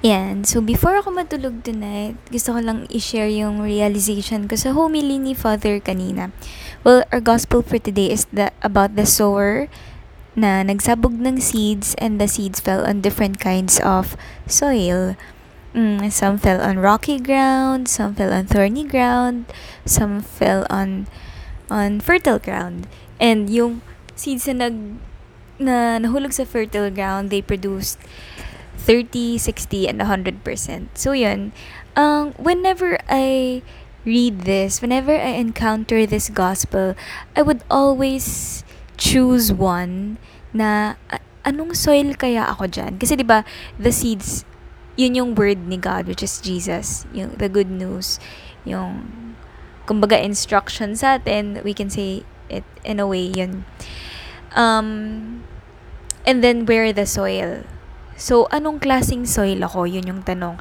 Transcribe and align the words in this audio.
Yan. 0.00 0.48
So, 0.48 0.64
before 0.64 0.96
ako 0.96 1.12
matulog 1.12 1.60
tonight, 1.60 2.16
gusto 2.32 2.56
ko 2.56 2.60
lang 2.64 2.88
i-share 2.88 3.28
yung 3.28 3.60
realization 3.60 4.48
ko 4.48 4.56
sa 4.56 4.72
homily 4.72 5.20
ni 5.20 5.36
Father 5.36 5.76
kanina. 5.76 6.32
Well, 6.80 7.04
our 7.12 7.20
gospel 7.20 7.60
for 7.60 7.76
today 7.76 8.08
is 8.08 8.24
the, 8.32 8.48
about 8.64 8.96
the 8.96 9.04
sower 9.04 9.68
na 10.32 10.64
nagsabog 10.64 11.20
ng 11.20 11.36
seeds 11.36 11.92
and 12.00 12.16
the 12.16 12.24
seeds 12.24 12.64
fell 12.64 12.80
on 12.80 13.04
different 13.04 13.44
kinds 13.44 13.76
of 13.84 14.16
soil. 14.48 15.20
Mm, 15.76 16.08
some 16.08 16.40
fell 16.40 16.64
on 16.64 16.80
rocky 16.80 17.20
ground, 17.20 17.84
some 17.84 18.16
fell 18.16 18.32
on 18.32 18.48
thorny 18.48 18.88
ground, 18.88 19.52
some 19.84 20.24
fell 20.24 20.64
on 20.72 21.12
on 21.68 22.00
fertile 22.00 22.40
ground. 22.40 22.88
And 23.20 23.52
yung 23.52 23.84
seeds 24.16 24.48
na 24.48 24.64
nag 24.64 24.96
na 25.60 26.00
nahulog 26.00 26.32
sa 26.32 26.48
fertile 26.48 26.88
ground, 26.88 27.28
they 27.28 27.44
produced 27.44 28.00
30, 28.76 29.38
60, 29.38 29.88
and 29.88 30.00
100%. 30.00 30.88
So, 30.94 31.12
yun. 31.12 31.52
Um, 31.96 32.32
whenever 32.38 32.98
I 33.08 33.62
read 34.04 34.42
this, 34.42 34.80
whenever 34.80 35.12
I 35.12 35.36
encounter 35.36 36.06
this 36.06 36.30
gospel, 36.30 36.94
I 37.36 37.42
would 37.42 37.62
always 37.70 38.64
choose 38.96 39.52
one 39.52 40.18
na 40.52 40.94
anong 41.44 41.76
soil 41.76 42.12
kaya 42.16 42.44
ako 42.48 42.68
dyan? 42.68 43.00
Kasi 43.00 43.16
'di 43.16 43.26
ba, 43.26 43.44
the 43.80 43.92
seeds 43.92 44.44
yun 44.98 45.16
yung 45.16 45.32
word 45.32 45.64
ni 45.64 45.80
God 45.80 46.04
which 46.04 46.20
is 46.20 46.40
Jesus, 46.44 47.08
yung 47.16 47.36
the 47.40 47.48
good 47.48 47.72
news, 47.72 48.20
yung 48.68 49.08
kumbaga 49.88 50.20
instruction 50.20 50.92
sa 50.92 51.16
atin, 51.16 51.64
we 51.64 51.72
can 51.72 51.88
say 51.88 52.22
it 52.52 52.66
in 52.84 53.00
a 53.00 53.08
way 53.08 53.24
yun. 53.24 53.64
Um 54.52 55.42
and 56.28 56.44
then 56.44 56.68
where 56.68 56.92
the 56.92 57.08
soil? 57.08 57.64
So, 58.20 58.44
anong 58.52 58.84
klasing 58.84 59.24
soil 59.24 59.64
ako? 59.64 59.88
Yun 59.88 60.12
yung 60.12 60.22
tanong. 60.22 60.60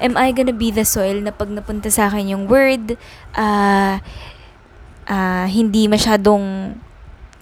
Am 0.00 0.16
I 0.16 0.32
gonna 0.32 0.56
be 0.56 0.72
the 0.72 0.88
soil 0.88 1.20
na 1.20 1.36
pag 1.36 1.52
napunta 1.52 1.92
sa 1.92 2.08
akin 2.08 2.32
yung 2.32 2.48
word, 2.48 2.96
uh, 3.36 4.00
uh, 5.04 5.46
hindi 5.52 5.84
masyadong 5.84 6.74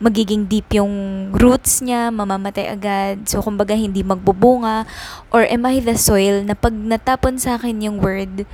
magiging 0.00 0.48
deep 0.48 0.72
yung 0.72 1.28
roots 1.36 1.84
niya, 1.84 2.08
mamamatay 2.08 2.72
agad. 2.72 3.28
So, 3.28 3.44
kumbaga, 3.44 3.76
hindi 3.76 4.00
magbubunga. 4.00 4.88
Or 5.28 5.44
am 5.44 5.68
I 5.68 5.84
the 5.84 6.00
soil 6.00 6.40
na 6.40 6.56
pag 6.56 6.72
natapon 6.72 7.36
sa 7.36 7.60
akin 7.60 7.84
yung 7.84 8.00
word, 8.00 8.48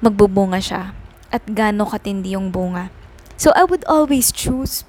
magbubunga 0.00 0.64
siya? 0.64 0.96
At 1.28 1.44
gaano 1.44 1.84
katindi 1.84 2.32
yung 2.32 2.48
bunga? 2.48 2.88
So, 3.36 3.52
I 3.52 3.68
would 3.68 3.84
always 3.84 4.32
choose 4.32 4.88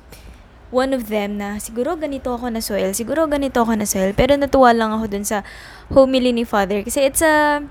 one 0.73 0.91
of 0.97 1.13
them 1.13 1.37
na 1.37 1.61
siguro 1.61 1.93
ganito 1.93 2.33
ako 2.33 2.49
na 2.49 2.59
soil, 2.59 2.97
siguro 2.97 3.29
ganito 3.29 3.61
ako 3.61 3.77
na 3.77 3.85
soil, 3.85 4.09
pero 4.17 4.33
natuwa 4.33 4.73
lang 4.73 4.89
ako 4.89 5.05
dun 5.13 5.21
sa 5.21 5.45
homily 5.93 6.33
ni 6.33 6.41
Father 6.43 6.81
kasi 6.81 7.05
it's 7.05 7.21
a 7.21 7.61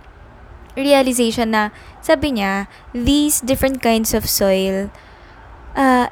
realization 0.78 1.50
na 1.52 1.74
sabi 1.98 2.38
niya, 2.38 2.70
these 2.94 3.42
different 3.42 3.82
kinds 3.82 4.14
of 4.14 4.24
soil, 4.30 4.88
uh, 5.74 6.06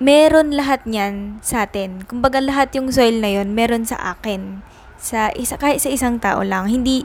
meron 0.00 0.56
lahat 0.56 0.86
niyan 0.88 1.42
sa 1.44 1.68
atin. 1.68 2.06
Kumbaga 2.08 2.40
lahat 2.40 2.72
yung 2.72 2.88
soil 2.88 3.20
na 3.20 3.28
yon 3.28 3.52
meron 3.52 3.84
sa 3.84 4.16
akin. 4.16 4.64
Sa 4.96 5.28
isa 5.36 5.60
kahit 5.60 5.84
sa 5.84 5.92
isang 5.92 6.16
tao 6.16 6.40
lang. 6.40 6.68
Hindi 6.72 7.04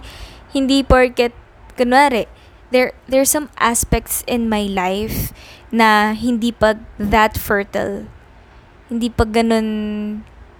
hindi 0.55 0.81
porket 0.87 1.35
kunwari 1.75 2.31
there 2.71 2.95
there's 3.11 3.27
some 3.27 3.51
aspects 3.59 4.23
in 4.25 4.47
my 4.47 4.65
life 4.71 5.35
na 5.69 6.15
hindi 6.15 6.55
pa 6.55 6.79
that 6.95 7.35
fertile 7.35 8.07
hindi 8.89 9.09
pa 9.09 9.25
ganun 9.25 9.67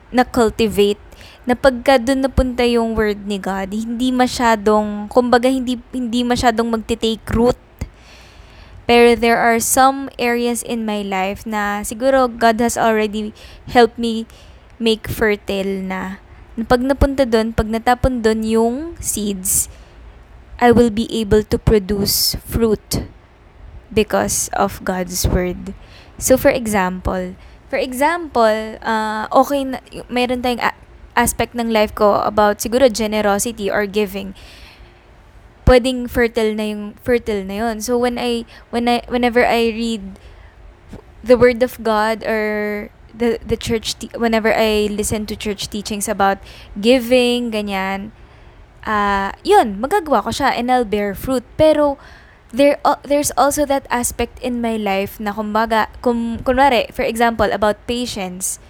na-cultivate 0.10 1.02
na 1.46 1.54
pagka 1.54 2.02
doon 2.02 2.26
napunta 2.26 2.66
yung 2.66 2.98
word 2.98 3.30
ni 3.30 3.38
God, 3.38 3.70
hindi 3.70 4.10
masyadong, 4.10 5.06
kumbaga 5.14 5.46
hindi, 5.46 5.78
hindi 5.94 6.26
masyadong 6.26 6.74
magte-take 6.74 7.22
root. 7.38 7.58
Pero 8.86 9.18
there 9.18 9.38
are 9.38 9.58
some 9.58 10.10
areas 10.18 10.62
in 10.62 10.86
my 10.86 11.02
life 11.02 11.46
na 11.46 11.82
siguro 11.82 12.30
God 12.30 12.62
has 12.62 12.78
already 12.78 13.34
helped 13.70 13.98
me 13.98 14.30
make 14.78 15.10
fertile 15.10 15.82
na. 15.82 16.22
na 16.54 16.64
pag 16.66 16.82
napunta 16.82 17.26
doon, 17.26 17.54
pag 17.54 17.70
natapon 17.70 18.22
doon 18.22 18.42
yung 18.46 18.78
seeds, 19.02 19.70
I 20.62 20.70
will 20.72 20.94
be 20.94 21.10
able 21.12 21.44
to 21.44 21.58
produce 21.58 22.38
fruit 22.46 23.10
because 23.92 24.48
of 24.54 24.82
God's 24.86 25.26
word. 25.28 25.74
So 26.18 26.38
for 26.38 26.54
example, 26.54 27.36
For 27.68 27.82
example, 27.82 28.78
uh, 28.86 29.26
okay 29.34 29.66
na, 29.66 29.82
mayroon 30.08 30.46
tayong 30.46 30.62
a- 30.62 30.78
aspect 31.18 31.56
ng 31.56 31.72
life 31.72 31.96
ko 31.96 32.22
about 32.22 32.60
siguro 32.62 32.92
generosity 32.92 33.72
or 33.72 33.88
giving. 33.90 34.36
Pwedeng 35.66 36.06
fertile 36.06 36.54
na 36.54 36.70
yung 36.70 36.94
fertile 37.02 37.42
na 37.42 37.66
yon. 37.66 37.82
So 37.82 37.98
when 37.98 38.22
I 38.22 38.46
when 38.70 38.86
I 38.86 39.02
whenever 39.10 39.42
I 39.42 39.74
read 39.74 40.22
the 41.26 41.34
word 41.42 41.66
of 41.66 41.82
God 41.82 42.22
or 42.22 42.94
the 43.10 43.42
the 43.42 43.58
church 43.58 43.98
te- 43.98 44.14
whenever 44.14 44.54
I 44.54 44.86
listen 44.94 45.26
to 45.26 45.34
church 45.34 45.74
teachings 45.74 46.06
about 46.06 46.38
giving 46.78 47.50
ganyan, 47.50 48.14
uh, 48.86 49.34
yun, 49.42 49.82
magagawa 49.82 50.22
ko 50.22 50.30
siya 50.30 50.54
and 50.54 50.70
I'll 50.70 50.86
bear 50.86 51.18
fruit. 51.18 51.44
Pero 51.58 51.98
there 52.54 52.78
uh, 52.86 53.00
there's 53.02 53.32
also 53.40 53.66
that 53.66 53.88
aspect 53.90 54.38
in 54.44 54.62
my 54.62 54.78
life 54.78 55.18
na 55.18 55.34
kumbaga 55.34 55.90
kum 56.04 56.38
kunwari 56.44 56.92
for 56.94 57.02
example 57.02 57.50
about 57.50 57.80
patience 57.90 58.62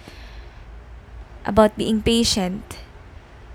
about 1.46 1.78
being 1.78 2.02
patient. 2.02 2.80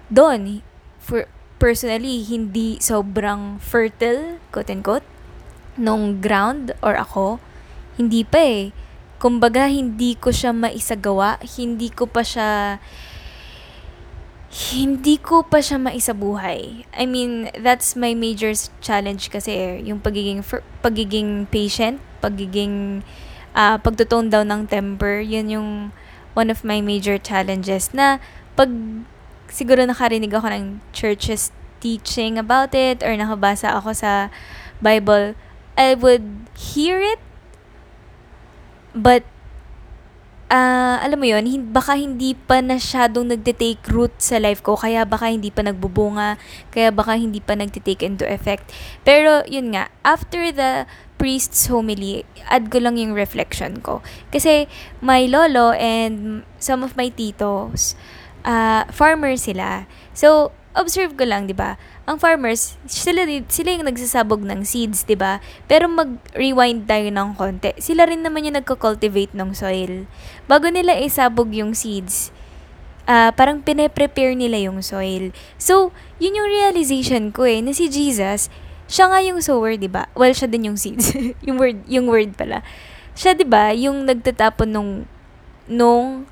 Doon 0.07 0.63
for 0.97 1.27
personally 1.59 2.23
hindi 2.23 2.79
sobrang 2.79 3.59
fertile 3.59 4.39
quote 4.49 4.71
unquote 4.71 5.07
nung 5.75 6.23
ground 6.23 6.73
or 6.79 6.95
ako 6.95 7.43
hindi 7.99 8.23
pa 8.23 8.41
eh. 8.41 8.63
Kumbaga 9.21 9.69
hindi 9.69 10.17
ko 10.17 10.33
siya 10.33 10.49
maisagawa 10.49 11.37
hindi 11.45 11.93
ko 11.93 12.09
pa 12.09 12.25
siya 12.25 12.81
hindi 14.51 15.15
ko 15.15 15.47
pa 15.47 15.63
siya 15.63 15.79
maisabuhay. 15.79 16.83
I 16.91 17.07
mean, 17.07 17.47
that's 17.55 17.95
my 17.95 18.11
major 18.11 18.51
challenge 18.83 19.31
kasi 19.31 19.79
yung 19.87 20.03
pagiging 20.03 20.43
pagiging 20.83 21.47
patient, 21.47 22.03
pagiging 22.19 22.99
uh, 23.55 23.79
pagtutone 23.79 24.27
down 24.27 24.51
ng 24.51 24.67
temper, 24.67 25.23
yun 25.23 25.47
yung 25.47 25.69
one 26.35 26.51
of 26.51 26.67
my 26.67 26.83
major 26.83 27.15
challenges 27.15 27.95
na 27.95 28.19
pag 28.59 28.67
siguro 29.47 29.87
nakarinig 29.87 30.35
ako 30.35 30.47
ng 30.51 30.65
churches 30.91 31.55
teaching 31.79 32.35
about 32.35 32.75
it 32.75 32.99
or 33.03 33.15
nakabasa 33.15 33.71
ako 33.71 33.95
sa 33.95 34.27
Bible, 34.83 35.35
I 35.79 35.95
would 35.95 36.27
hear 36.59 36.99
it 36.99 37.23
but 38.91 39.23
uh, 40.51 40.99
alam 40.99 41.17
mo 41.17 41.25
yon 41.25 41.47
hin- 41.47 41.71
baka 41.71 41.95
hindi 41.95 42.35
pa 42.35 42.59
nasyadong 42.59 43.31
nagte-take 43.31 43.81
root 43.87 44.11
sa 44.19 44.37
life 44.37 44.59
ko, 44.59 44.75
kaya 44.75 45.07
baka 45.07 45.31
hindi 45.31 45.47
pa 45.49 45.63
nagbubunga, 45.63 46.35
kaya 46.69 46.91
baka 46.91 47.15
hindi 47.15 47.39
pa 47.39 47.55
nagte-take 47.55 48.03
into 48.03 48.27
effect. 48.27 48.67
Pero, 49.07 49.47
yun 49.47 49.71
nga, 49.73 49.87
after 50.03 50.51
the 50.51 50.85
priest's 51.15 51.71
homily, 51.71 52.27
add 52.51 52.67
ko 52.67 52.83
lang 52.83 52.99
yung 52.99 53.15
reflection 53.15 53.79
ko. 53.79 54.03
Kasi, 54.29 54.67
my 54.99 55.25
lolo 55.31 55.71
and 55.79 56.43
some 56.59 56.83
of 56.83 56.99
my 56.99 57.07
titos, 57.07 57.95
uh, 58.43 58.83
farmers 58.91 59.47
sila. 59.47 59.87
So, 60.11 60.51
observe 60.75 61.15
ko 61.15 61.27
lang, 61.27 61.47
di 61.47 61.55
ba? 61.55 61.79
ang 62.11 62.19
farmers, 62.19 62.75
sila, 62.89 63.23
sila 63.47 63.69
yung 63.71 63.87
nagsasabog 63.87 64.43
ng 64.43 64.67
seeds, 64.67 65.07
di 65.07 65.15
ba? 65.15 65.39
Pero 65.69 65.87
mag-rewind 65.87 66.83
tayo 66.83 67.07
ng 67.07 67.29
konti. 67.39 67.71
Sila 67.79 68.03
rin 68.03 68.19
naman 68.19 68.43
yung 68.43 68.59
nagko-cultivate 68.59 69.31
ng 69.31 69.55
soil. 69.55 70.09
Bago 70.49 70.67
nila 70.67 70.99
isabog 70.99 71.53
yung 71.55 71.71
seeds, 71.71 72.35
uh, 73.07 73.31
parang 73.31 73.63
pine-prepare 73.63 74.35
nila 74.35 74.59
yung 74.59 74.83
soil. 74.83 75.31
So, 75.55 75.95
yun 76.19 76.35
yung 76.35 76.51
realization 76.51 77.31
ko 77.31 77.47
eh, 77.47 77.63
na 77.63 77.71
si 77.71 77.87
Jesus, 77.87 78.51
siya 78.91 79.07
nga 79.07 79.23
yung 79.23 79.39
sower, 79.39 79.79
di 79.79 79.87
ba? 79.87 80.11
Well, 80.11 80.35
siya 80.35 80.51
din 80.51 80.67
yung 80.67 80.75
seeds. 80.75 81.15
yung 81.47 81.55
word, 81.61 81.79
yung 81.87 82.11
word 82.11 82.35
pala. 82.35 82.59
Siya, 83.15 83.37
di 83.37 83.47
ba, 83.47 83.71
yung 83.71 84.03
nagtatapon 84.03 84.67
nung, 84.67 84.91
nung 85.69 86.27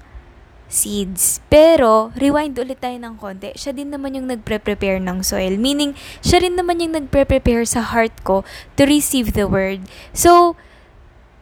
seeds. 0.69 1.42
Pero, 1.50 2.13
rewind 2.16 2.56
ulit 2.62 2.80
tayo 2.80 2.95
ng 2.95 3.18
konti. 3.18 3.51
Siya 3.57 3.74
din 3.74 3.89
naman 3.89 4.13
yung 4.13 4.30
nagpre-prepare 4.30 5.01
ng 5.01 5.25
soil. 5.25 5.57
Meaning, 5.57 5.98
siya 6.21 6.45
rin 6.45 6.56
naman 6.56 6.80
yung 6.80 6.94
nagpre-prepare 6.95 7.66
sa 7.66 7.81
heart 7.81 8.13
ko 8.21 8.45
to 8.77 8.86
receive 8.86 9.33
the 9.33 9.50
word. 9.50 9.83
So, 10.13 10.56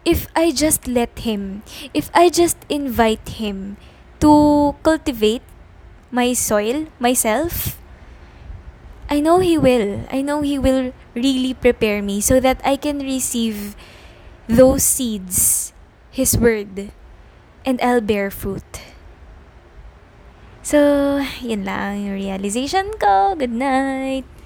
if 0.07 0.31
I 0.33 0.56
just 0.56 0.88
let 0.88 1.27
Him, 1.27 1.62
if 1.91 2.07
I 2.15 2.31
just 2.31 2.57
invite 2.71 3.38
Him 3.38 3.75
to 4.24 4.74
cultivate 4.81 5.44
my 6.09 6.31
soil, 6.31 6.88
myself, 6.97 7.75
I 9.12 9.19
know 9.19 9.44
He 9.44 9.59
will. 9.59 10.07
I 10.07 10.23
know 10.23 10.41
He 10.41 10.56
will 10.56 10.95
really 11.13 11.53
prepare 11.53 12.01
me 12.01 12.23
so 12.23 12.39
that 12.39 12.63
I 12.63 12.80
can 12.80 13.03
receive 13.03 13.75
those 14.47 14.83
seeds, 14.83 15.71
His 16.12 16.39
word, 16.39 16.95
and 17.68 17.75
I'll 17.83 18.01
bear 18.01 18.31
fruit. 18.31 18.95
So, 20.68 21.24
yun 21.40 21.64
lang 21.64 22.04
yung 22.04 22.19
realization 22.19 22.92
ko. 23.00 23.40
Good 23.40 23.56
night! 23.56 24.37